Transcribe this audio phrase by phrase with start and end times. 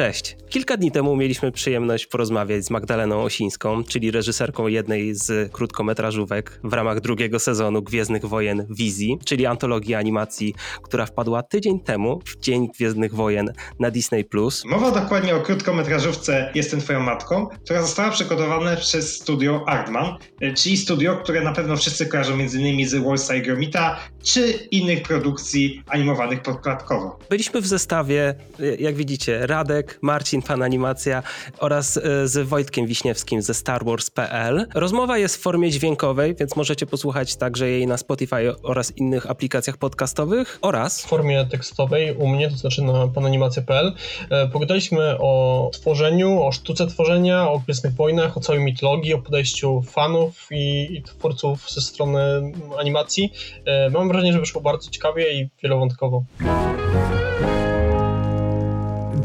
[0.00, 0.36] Cześć.
[0.48, 6.72] Kilka dni temu mieliśmy przyjemność porozmawiać z Magdaleną Osińską, czyli reżyserką jednej z krótkometrażówek w
[6.72, 12.68] ramach drugiego sezonu Gwiezdnych Wojen Wizji, czyli antologii animacji, która wpadła tydzień temu, w Dzień
[12.68, 14.24] Gwiezdnych Wojen na Disney+.
[14.64, 20.16] Mowa dokładnie o krótkometrażówce Jestem Twoją Matką, która została przygotowana przez studio Artman,
[20.56, 22.88] czyli studio, które na pewno wszyscy kojarzą m.in.
[22.88, 27.18] z i Gromita, czy innych produkcji animowanych podkładkowo.
[27.30, 28.34] Byliśmy w zestawie,
[28.78, 31.22] jak widzicie, Radek, Marcin, fan animacja
[31.58, 34.66] oraz e, z Wojtkiem Wiśniewskim ze Star Wars.pl.
[34.74, 39.76] Rozmowa jest w formie dźwiękowej, więc możecie posłuchać także jej na Spotify oraz innych aplikacjach
[39.76, 43.92] podcastowych oraz w formie tekstowej u mnie, to znaczy na pananimacja.pl.
[44.30, 49.82] E, pogadaliśmy o tworzeniu, o sztuce tworzenia, o Gwiezdnych Wojnach, o całej mitologii, o podejściu
[49.82, 53.32] fanów i, i twórców ze strony animacji.
[53.64, 56.24] E, mam wrażenie, że wyszło bardzo ciekawie i wielowątkowo.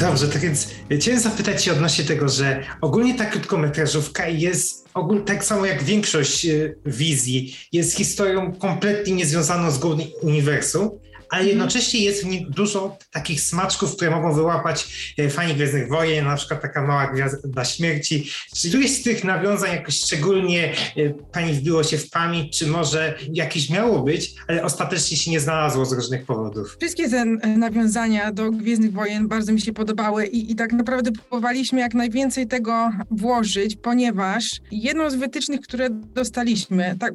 [0.06, 4.90] Dobrze, tak więc chciałem zapytać Cię odnośnie tego, że ogólnie ta krótkometrażówka jest,
[5.26, 10.90] tak samo jak większość e, wizji, jest historią kompletnie niezwiązaną z głównym uniwersum,
[11.30, 11.48] ale mhm.
[11.48, 14.88] jednocześnie jest w nim dużo takich smaczków, które mogą wyłapać
[15.18, 18.30] e, fani Gwiezdnych Wojen, na przykład taka mała gwiazda śmierci.
[18.56, 23.18] Czy któreś z tych nawiązań jakoś szczególnie e, pani wbiło się w pamięć, czy może
[23.34, 26.76] jakieś miało być, ale ostatecznie się nie znalazło z różnych powodów?
[26.80, 27.26] Wszystkie te
[27.58, 32.48] nawiązania do Gwiezdnych Wojen bardzo mi się podobały i, i tak naprawdę próbowaliśmy jak najwięcej
[32.48, 37.14] tego włożyć, ponieważ jedną z wytycznych, które dostaliśmy, tak,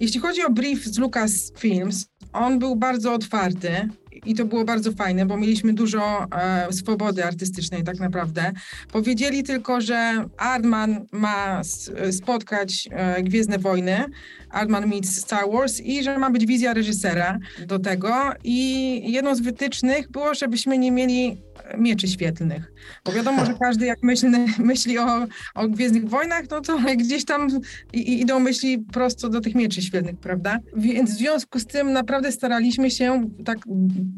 [0.00, 3.88] jeśli chodzi o brief z Lucasfilms, on był bardzo otwarty
[4.26, 8.52] i to było bardzo fajne, bo mieliśmy dużo e, swobody artystycznej tak naprawdę.
[8.92, 11.60] Powiedzieli tylko, że Artman ma
[12.10, 14.04] spotkać e, Gwiezdne Wojny,
[14.50, 19.40] Artman meets Star Wars i że ma być wizja reżysera do tego i jedną z
[19.40, 21.36] wytycznych było, żebyśmy nie mieli
[21.78, 22.72] mieczy świetlnych.
[23.04, 27.48] Bo wiadomo, że każdy jak myśli, myśli o, o Gwiezdnych Wojnach, no to gdzieś tam
[27.92, 30.58] idą myśli prosto do tych mieczy świetlnych, prawda?
[30.76, 33.58] Więc w związku z tym naprawdę staraliśmy się tak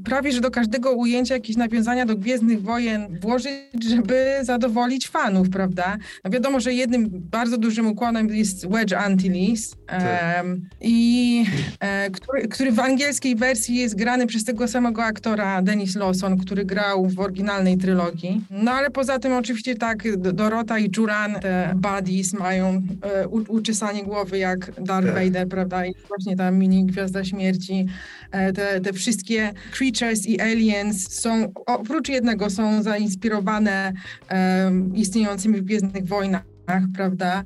[0.05, 5.97] prawie, że do każdego ujęcia jakieś nawiązania do Gwiezdnych Wojen włożyć, żeby zadowolić fanów, prawda?
[6.25, 11.45] No wiadomo, że jednym bardzo dużym układem jest Wedge Antilles um, i
[11.81, 16.65] e, który, który w angielskiej wersji jest grany przez tego samego aktora Dennis Lawson, który
[16.65, 18.45] grał w oryginalnej trylogii.
[18.51, 24.39] No ale poza tym oczywiście tak Dorota i Juran, te buddies mają e, uczesanie głowy
[24.39, 25.25] jak Darth tak.
[25.25, 25.87] Vader, prawda?
[25.87, 27.87] I właśnie ta mini Gwiazda Śmierci,
[28.31, 33.93] e, te, te wszystkie creatures i aliens są, oprócz jednego, są zainspirowane
[34.31, 36.54] e, istniejącymi w Gwiezdnych Wojnach
[36.95, 37.45] prawda?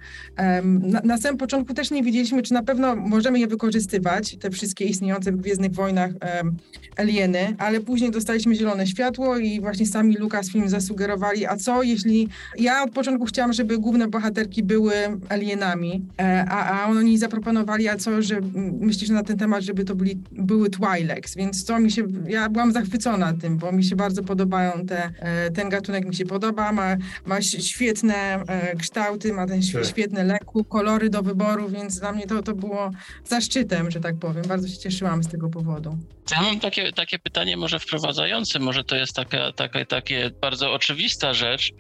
[0.65, 4.85] Na, na, samym początku też nie wiedzieliśmy, czy na pewno możemy je wykorzystywać, te wszystkie
[4.85, 6.57] istniejące w Gwiezdnych Wojnach um,
[6.97, 12.29] alieny, ale później dostaliśmy zielone światło i właśnie sami Lucasfilm zasugerowali, a co jeśli...
[12.59, 14.93] Ja od początku chciałam, żeby główne bohaterki były
[15.29, 18.41] alienami, e, a, a oni zaproponowali, a co, że
[18.81, 22.03] myślisz na ten temat, żeby to byli, były Twi'leks, więc to mi się...
[22.27, 25.11] Ja byłam zachwycona tym, bo mi się bardzo podobają te...
[25.19, 26.97] E, ten gatunek mi się podoba, ma,
[27.27, 29.87] ma świetne e, kształty, kształty, ma ten tak.
[29.87, 32.91] świetny leku, kolory do wyboru, więc dla mnie to, to było
[33.25, 34.43] zaszczytem, że tak powiem.
[34.49, 35.99] Bardzo się cieszyłam z tego powodu.
[36.31, 41.35] Ja mam takie, takie pytanie może wprowadzające, może to jest taka, taka, takie bardzo oczywista
[41.35, 41.73] rzecz,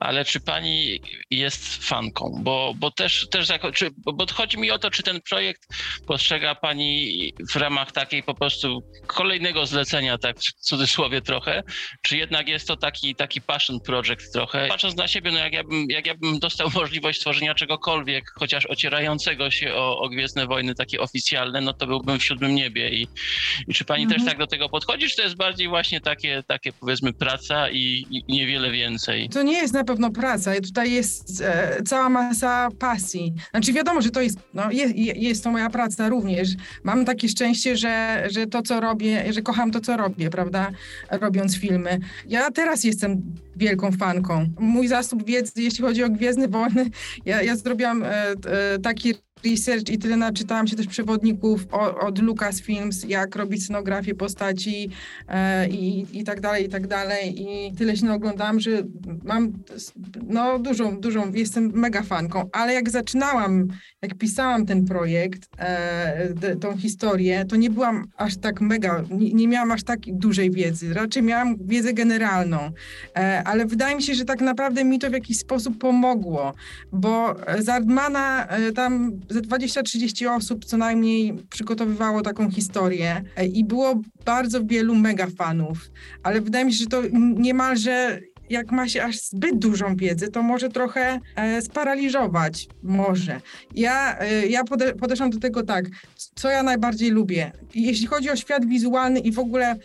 [0.00, 2.40] ale czy pani jest fanką?
[2.42, 5.62] Bo, bo też, też jako, czy, bo chodzi mi o to, czy ten projekt
[6.06, 11.62] postrzega pani w ramach takiej po prostu kolejnego zlecenia, tak w cudzysłowie trochę,
[12.02, 14.68] czy jednak jest to taki, taki passion project trochę?
[14.68, 18.66] Patrząc na siebie, no jak ja bym, jak ja bym dostał możliwość stworzenia czegokolwiek, chociaż
[18.66, 23.08] ocierającego się o, o Gwiezdne Wojny, takie oficjalne, no to byłbym w siódmym niebie i,
[23.68, 24.20] i czy pani mhm.
[24.20, 28.06] też tak do tego podchodzi, czy to jest bardziej właśnie takie, takie powiedzmy praca i,
[28.10, 29.28] i niewiele więcej?
[29.28, 30.54] To nie jest na pewno praca.
[30.60, 33.32] Tutaj jest e, cała masa pasji.
[33.50, 36.48] Znaczy wiadomo, że to jest, no, jest, jest to moja praca również.
[36.84, 40.70] Mam takie szczęście, że, że to, co robię, że kocham to, co robię, prawda,
[41.10, 41.98] robiąc filmy.
[42.28, 44.46] Ja teraz jestem wielką fanką.
[44.58, 46.90] Mój zasób wiedzy, jeśli chodzi o Gwiezdne Wojny,
[47.24, 48.34] ja, ja zrobiłam e, e,
[48.82, 54.90] taki research i tyle naczytałam się też przewodników o, od Lucasfilms, jak robić scenografię postaci
[55.28, 57.42] e, i, i tak dalej, i tak dalej.
[57.42, 58.70] I tyle się oglądałam, że
[59.24, 59.52] mam
[60.26, 63.68] no dużą, dużą, jestem mega fanką, ale jak zaczynałam,
[64.02, 69.48] jak pisałam ten projekt, e, tą historię, to nie byłam aż tak mega, nie, nie,
[69.48, 72.70] miałam aż tak dużej wiedzy, raczej miałam wiedzę generalną,
[73.16, 76.54] e, ale wydaje mi się, że tak naprawdę mi to w jakiś sposób pomogło,
[76.92, 83.64] bo z Ardmana e, tam ze 20-30 osób co najmniej przygotowywało taką historię e, i
[83.64, 85.90] było bardzo wielu mega fanów,
[86.22, 87.02] ale wydaje mi się, że to
[87.36, 92.68] niemalże jak ma się aż zbyt dużą wiedzę, to może trochę e, sparaliżować.
[92.82, 93.40] Może.
[93.74, 95.84] Ja, e, ja pode, podeszłam do tego tak,
[96.34, 97.52] co ja najbardziej lubię.
[97.74, 99.76] Jeśli chodzi o świat wizualny i w ogóle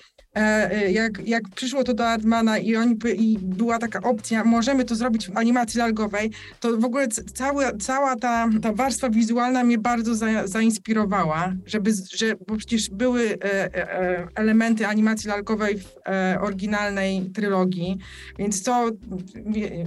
[0.92, 5.28] jak, jak przyszło to do Artmana i, oni, i była taka opcja, możemy to zrobić
[5.28, 10.48] w animacji lalgowej, to w ogóle cały, cała ta, ta warstwa wizualna mnie bardzo za,
[10.48, 15.96] zainspirowała, żeby, że, bo przecież były e, elementy animacji lalgowej w
[16.42, 17.98] oryginalnej trylogii,
[18.40, 18.90] więc to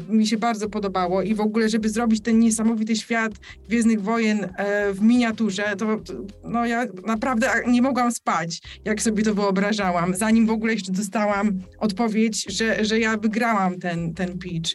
[0.09, 3.33] mi, się bardzo podobało i w ogóle, żeby zrobić ten niesamowity świat
[3.69, 4.49] Gwiezdnych Wojen
[4.93, 6.15] w miniaturze, to, to
[6.45, 10.93] no ja naprawdę nie mogłam spać, jak sobie to wyobrażałam, zanim zanim w ogóle jeszcze
[10.93, 14.71] dostałam odpowiedź, że, że ja wygrałam ten, ten pitch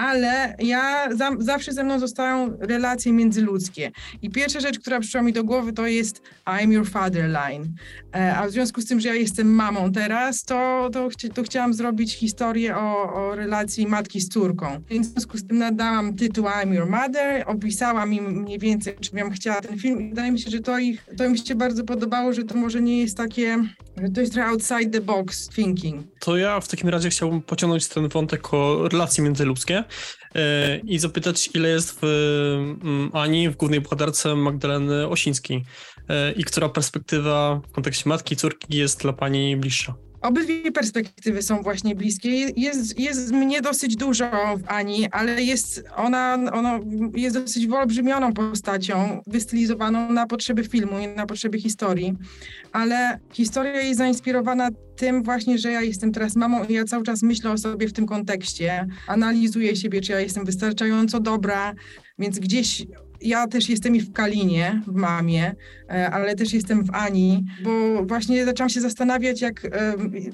[0.00, 3.90] ale ja za, zawsze ze mną zostają relacje międzyludzkie.
[4.22, 7.74] I pierwsza rzecz, która przyszła mi do głowy, to jest I'm your father line.
[8.14, 11.42] E, a w związku z tym, że ja jestem mamą teraz, to, to, chci, to
[11.42, 14.82] chciałam zrobić historię o, o, relacji matki z córką.
[14.90, 19.30] W związku z tym nadałam tytuł I'm your mother, opisałam im mniej więcej, czym bym
[19.30, 22.32] chciała ten film i wydaje mi się, że to, ich, to im się bardzo podobało,
[22.32, 23.64] że to może nie jest takie,
[24.02, 26.06] że to jest trochę outside the box thinking.
[26.20, 29.84] To ja w takim razie chciałbym pociągnąć ten wątek o relacje międzyludzkie.
[30.34, 32.04] E, i zapytać, ile jest w
[32.82, 35.64] mm, Ani, w głównej bohaterce Magdaleny Osińskiej
[36.08, 39.94] e, i która perspektywa w kontekście matki i córki jest dla pani bliższa.
[40.20, 42.30] Obydwie perspektywy są właśnie bliskie.
[42.56, 46.80] Jest, jest mnie dosyć dużo w Ani, ale jest ona, ona
[47.14, 52.16] jest dosyć wyolbrzymioną postacią, wystylizowaną na potrzeby filmu i na potrzeby historii.
[52.72, 57.22] Ale historia jest zainspirowana tym właśnie, że ja jestem teraz mamą i ja cały czas
[57.22, 58.86] myślę o sobie w tym kontekście.
[59.06, 61.74] Analizuję siebie, czy ja jestem wystarczająco dobra,
[62.18, 62.86] więc gdzieś
[63.20, 65.54] ja też jestem i w Kalinie, w mamie,
[65.90, 69.60] e, ale też jestem w Ani, bo właśnie zaczęłam się zastanawiać, jak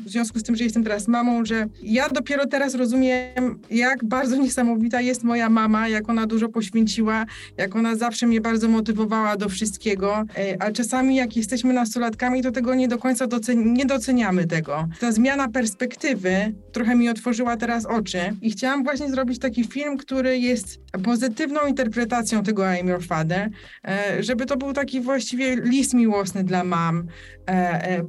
[0.04, 4.36] w związku z tym, że jestem teraz mamą, że ja dopiero teraz rozumiem, jak bardzo
[4.46, 9.48] niesamowita jest moja mama, jak ona dużo poświęciła, jak ona zawsze mnie bardzo motywowała do
[9.48, 14.46] wszystkiego, e, a czasami jak jesteśmy nastolatkami, to tego nie do końca doceni nie doceniamy
[14.46, 14.88] tego.
[15.00, 20.38] Ta zmiana perspektywy trochę mi otworzyła teraz oczy i chciałam właśnie zrobić taki film, który
[20.38, 23.50] jest pozytywną interpretacją tego I'm Your Father,
[23.88, 27.06] e, żeby to był taki właściwie list miłosny dla mam,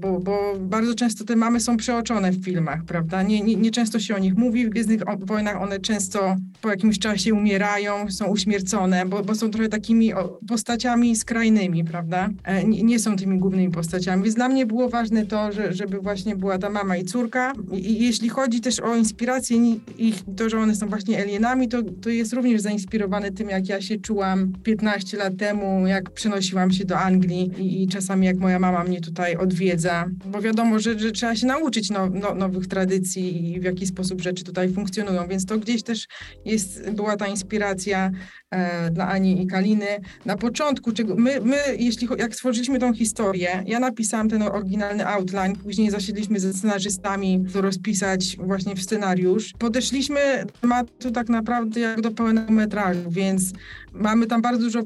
[0.01, 3.23] bo, bo bardzo często te mamy są przeoczone w filmach, prawda?
[3.23, 6.99] Nie, nie, nie często się o nich mówi, w Gwiezdnych Wojnach one często po jakimś
[6.99, 10.11] czasie umierają, są uśmiercone, bo, bo są trochę takimi
[10.47, 12.29] postaciami skrajnymi, prawda?
[12.65, 16.35] Nie, nie są tymi głównymi postaciami, więc dla mnie było ważne to, że, żeby właśnie
[16.35, 19.57] była ta mama i córka i jeśli chodzi też o inspirację
[19.97, 23.81] ich, to, że one są właśnie alienami, to, to jest również zainspirowane tym, jak ja
[23.81, 28.59] się czułam 15 lat temu, jak przenosiłam się do Anglii i, i czasami jak moja
[28.59, 33.51] mama mnie tutaj odwiedza, bo wiadomo, że, że trzeba się nauczyć no, no, nowych tradycji
[33.51, 36.07] i w jaki sposób rzeczy tutaj funkcjonują, więc to gdzieś też
[36.45, 38.12] jest, była ta inspiracja
[38.51, 39.88] e, dla Ani i Kaliny.
[40.25, 45.91] Na początku, my, my, jeśli jak stworzyliśmy tą historię, ja napisałam ten oryginalny outline, później
[45.91, 49.53] zasiedliśmy ze scenarzystami, to rozpisać właśnie w scenariusz.
[49.59, 53.53] Podeszliśmy do tematu tak naprawdę jak do pełnego metrażu, więc
[53.99, 54.79] mamy tam bardzo dużo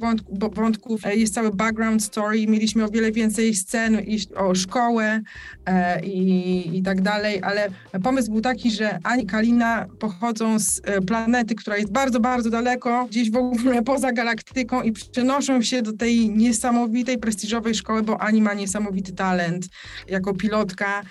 [0.54, 3.98] wątków, e, jest cały background story, mieliśmy o wiele więcej scen
[4.36, 5.22] o szkołę
[5.66, 7.68] e, i, i tak dalej, ale
[8.04, 12.50] pomysł był taki, że Ani i Kalina pochodzą z e, planety, która jest bardzo, bardzo
[12.50, 18.22] daleko, gdzieś w ogóle poza galaktyką i przenoszą się do tej niesamowitej, prestiżowej szkoły, bo
[18.22, 19.68] Ani ma niesamowity talent
[20.08, 21.04] jako pilotka,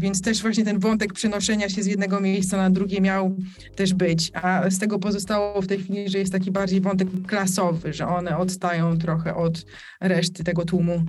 [0.00, 3.36] więc też właśnie ten wątek przenoszenia się z jednego miejsca na drugie miał
[3.76, 7.08] też być, a z tego pozostało w tej chwili, że jest taki bardziej wątek
[7.40, 9.64] klasowy, że one odstają trochę od
[10.00, 11.04] reszty tego tłumu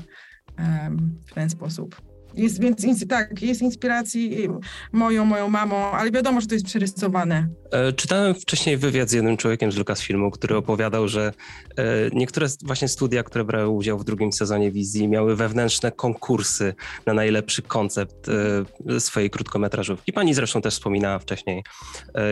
[1.28, 2.11] w ten sposób.
[2.36, 4.48] Jest, więc tak, jest inspiracji
[4.92, 7.48] moją, moją mamą, ale wiadomo, że to jest przerysowane.
[7.72, 11.34] E, czytałem wcześniej wywiad z jednym człowiekiem z Lucasfilmu, który opowiadał, że
[11.78, 11.84] e,
[12.14, 16.74] niektóre właśnie studia, które brały udział w drugim sezonie wizji, miały wewnętrzne konkursy
[17.06, 20.14] na najlepszy koncept e, swojej krótkometrażówki.
[20.14, 21.64] Pani zresztą też wspominała wcześniej,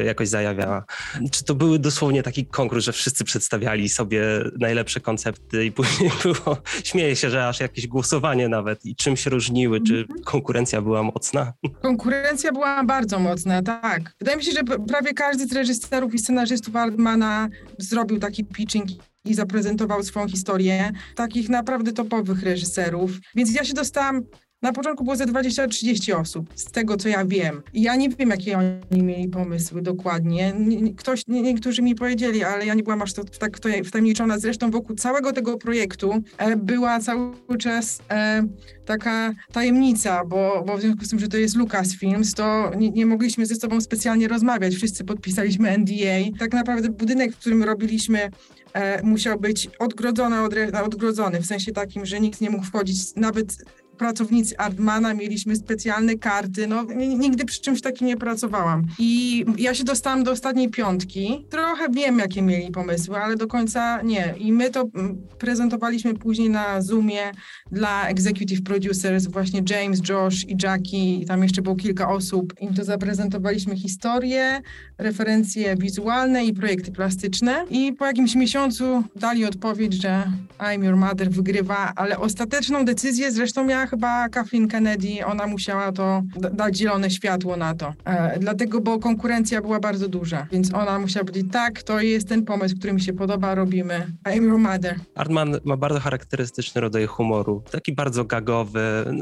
[0.06, 0.86] jakoś zajawiała.
[1.32, 4.24] Czy to były dosłownie taki konkurs, że wszyscy przedstawiali sobie
[4.60, 9.29] najlepsze koncepty i później było, śmieje się, że aż jakieś głosowanie nawet i czym się
[9.29, 10.24] różniły, czy mhm.
[10.24, 11.53] konkurencja była mocna?
[11.81, 14.15] Konkurencja była bardzo mocna, tak.
[14.19, 18.89] Wydaje mi się, że prawie każdy z reżyserów i scenarzystów Altmana zrobił taki pitching
[19.25, 20.91] i zaprezentował swoją historię.
[21.15, 23.12] Takich naprawdę topowych reżyserów.
[23.36, 24.24] Więc ja się dostałam
[24.62, 27.62] Na początku było ze 20-30 osób, z tego co ja wiem.
[27.74, 30.54] Ja nie wiem, jakie oni mieli pomysły dokładnie.
[30.60, 33.84] Nie- nie- Ktoś, nie, niektórzy mi powiedzieli, ale ja nie byłam aż to, tak wtaj-
[33.84, 34.39] wtajemniczona.
[34.39, 38.44] Zresztą wokół całego tego projektu e, była cały czas e,
[38.86, 43.06] taka tajemnica, bo, bo w związku z tym, że to jest Lucasfilms, to nie, nie
[43.06, 44.75] mogliśmy ze sobą specjalnie rozmawiać.
[44.75, 46.38] Wszyscy podpisaliśmy NDA.
[46.39, 48.30] Tak naprawdę budynek, w którym robiliśmy
[48.74, 50.36] e, musiał być odgrodzony,
[50.84, 53.58] odgrodzony, w sensie takim, że nikt nie mógł wchodzić, nawet
[54.00, 58.86] pracownicy Artmana, mieliśmy specjalne karty, no nigdy przy czymś takim nie pracowałam.
[59.00, 64.01] I ja się dostałam do ostatniej piątki, trochę wiem, jakie mieli pomysły, ale do końca
[64.01, 64.34] nie.
[64.38, 67.32] I my to mm, prezentowaliśmy później na Zoomie
[67.72, 72.53] dla executive producers, właśnie James, Josh i Jackie, i tam jeszcze było kilka osób.
[72.62, 74.62] Im to zaprezentowaliśmy historię,
[74.98, 77.65] referencje wizualne i projekty plastyczne.
[77.70, 80.24] I po jakimś miesiącu dali odpowiedź, że
[80.60, 85.25] I'm Your Mother wygrywa, ale ostateczną decyzję zresztą miała chyba Kathleen Kennedy.
[85.25, 87.93] Ona musiała to da- dać zielone światło na to.
[88.05, 92.46] E, dlatego, bo konkurencja była bardzo duża, więc ona musiała powiedzieć, tak, to jest ten
[92.46, 94.96] pomysł, który mi się podoba, robimy I'm Your Mother.
[95.15, 98.79] Artman ma bardzo charakterystyczny rodzaj humoru, taki bardzo gagowy,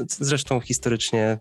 [0.08, 1.38] zresztą historycznie,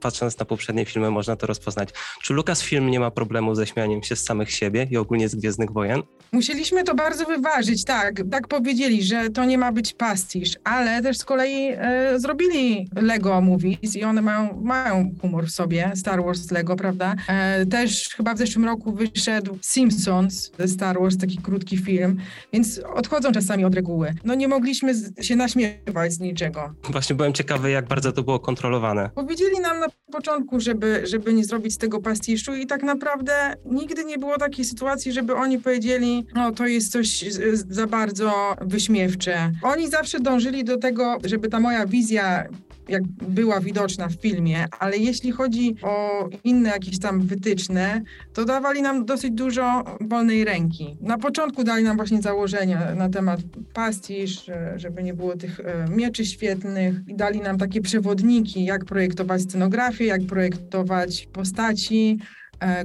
[0.00, 1.88] patrząc na poprzednie filmy, można to rozpoznać.
[2.22, 5.72] Czy Lucasfilm nie ma problemu ze śmianiem się z samych siebie i ogólnie z Gwiezdnych
[5.72, 6.02] Wojen?
[6.32, 8.22] Musieliśmy to bardzo wyważyć, tak.
[8.30, 13.40] Tak powiedzieli, że to nie ma być pastisz, ale też z kolei e, zrobili Lego
[13.40, 17.14] Movies i one mają, mają humor w sobie, Star Wars Lego, prawda?
[17.28, 22.16] E, też chyba w zeszłym roku wyszedł Simpsons ze Star Wars, taki krótki film,
[22.52, 24.14] więc odchodzą czasami od reguły.
[24.24, 26.74] No nie mogliśmy się naśmiewać z niczego.
[26.90, 29.10] Właśnie byłem ciekawy, jak bardzo to było kontrolowane.
[29.14, 34.04] Powiedzieli nam na początku, żeby, żeby nie zrobić z tego pastiszu i tak naprawdę nigdy
[34.04, 37.24] nie było takiej sytuacji, żeby oni powiedzieli, no to jest coś
[37.68, 39.52] za bardzo wyśmiewcze.
[39.62, 42.46] Oni zawsze dążyli do tego, żeby ta moja wizja
[42.88, 48.02] jak była widoczna w filmie, ale jeśli chodzi o inne jakieś tam wytyczne,
[48.32, 50.96] to dawali nam dosyć dużo wolnej ręki.
[51.00, 53.40] Na początku dali nam właśnie założenia na temat
[53.74, 59.42] pastisz, żeby nie było tych e, mieczy świetlnych i dali nam takie przewodniki, jak projektować
[59.42, 62.18] scenografię, jak projektować postaci,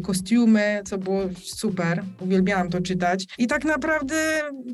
[0.04, 2.04] kostiumy, co było super.
[2.20, 3.26] Uwielbiałam to czytać.
[3.38, 4.16] I tak naprawdę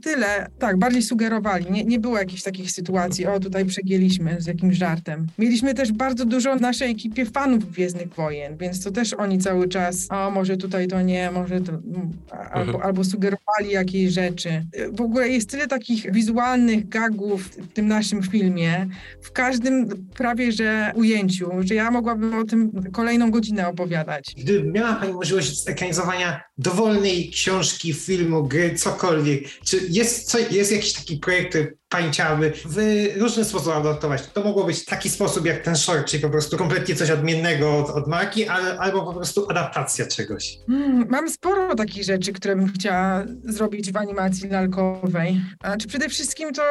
[0.04, 0.48] tyle.
[0.60, 1.72] Tak, bardziej sugerowali.
[1.72, 5.27] Nie, nie było jakichś takich sytuacji, o tutaj przegięliśmy z jakimś żartem.
[5.39, 9.68] Mieliśmy też bardzo dużo w naszej ekipie fanów Gwiezdnych Wojen, więc to też oni cały
[9.68, 12.12] czas, o może tutaj to nie, może to, mm,
[12.51, 12.82] albo, Mhm.
[12.82, 14.66] albo sugerowali jakieś rzeczy.
[14.94, 18.88] W ogóle jest tyle takich wizualnych gagów w tym naszym filmie,
[19.22, 24.36] w każdym prawie że ujęciu, że ja mogłabym o tym kolejną godzinę opowiadać.
[24.38, 30.94] Gdyby miała Pani możliwość zekranizowania dowolnej książki, filmu, gry, cokolwiek, czy jest, co, jest jakiś
[30.94, 34.24] taki projekt, który Pani chciałaby w różny sposób adaptować?
[34.34, 37.89] To mogło być taki sposób jak ten short, czyli po prostu kompletnie coś odmiennego od,
[37.89, 40.58] od marki, ale, albo po prostu adaptacja czegoś.
[40.70, 45.41] Mm, Mam sporo takich rzeczy, które bym chciała zrobić w animacji lalkowej.
[45.63, 46.62] Znaczy przede wszystkim to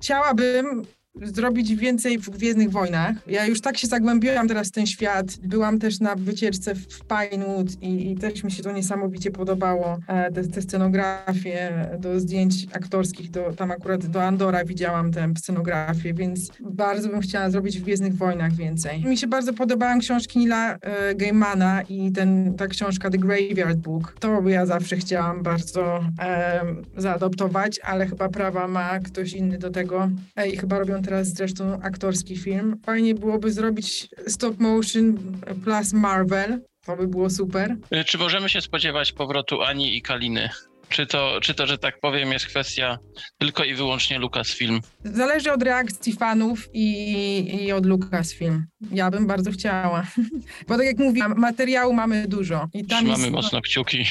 [0.00, 0.82] chciałabym
[1.22, 3.16] zrobić więcej w Gwiezdnych Wojnach.
[3.26, 5.26] Ja już tak się zagłębiłam teraz w ten świat.
[5.42, 9.98] Byłam też na wycieczce w Pinewood i, i też mi się to niesamowicie podobało.
[10.08, 16.14] E, Te, te scenografie do zdjęć aktorskich, do, tam akurat do Andora widziałam tę scenografię,
[16.14, 19.04] więc bardzo bym chciała zrobić w Gwiezdnych Wojnach więcej.
[19.04, 24.16] Mi się bardzo podobały książki Nila e, Gaimana i ten, ta książka The Graveyard Book.
[24.20, 26.60] To ja zawsze chciałam bardzo e,
[26.96, 30.10] zaadoptować, ale chyba prawa ma ktoś inny do tego.
[30.36, 32.76] E, I chyba robią teraz zresztą aktorski film.
[32.86, 35.18] Fajnie byłoby zrobić stop motion
[35.64, 36.60] plus Marvel.
[36.86, 37.76] To by było super.
[37.92, 40.48] Y, Czy możemy się spodziewać powrotu Ani i Kaliny?
[40.88, 42.98] Czy to, czy to, że tak powiem, jest kwestia
[43.38, 44.80] tylko i wyłącznie Lucasfilm?
[45.04, 48.66] Zależy od reakcji fanów i, i od Lucasfilm.
[48.90, 50.06] Ja bym bardzo chciała.
[50.68, 52.68] Bo tak jak mówiłam, materiału mamy dużo.
[52.74, 53.32] I tam Trzymamy jest...
[53.32, 54.04] mocno kciuki.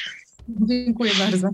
[0.50, 1.50] Dziękuję bardzo.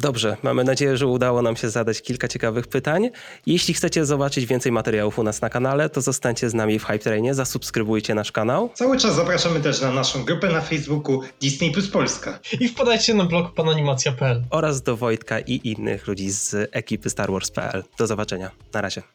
[0.00, 3.10] Dobrze, mamy nadzieję, że udało nam się zadać kilka ciekawych pytań.
[3.46, 6.98] Jeśli chcecie zobaczyć więcej materiałów u nas na kanale, to zostańcie z nami w Hype
[6.98, 8.70] Trainie, zasubskrybujcie nasz kanał.
[8.74, 12.38] Cały czas zapraszamy też na naszą grupę na Facebooku Disney Plus Polska.
[12.60, 14.42] I wpadajcie na blog pananimacja.pl.
[14.50, 17.84] oraz do Wojtka i innych ludzi z ekipy Star Wars.pl.
[17.98, 18.50] Do zobaczenia.
[18.74, 19.02] Na razie.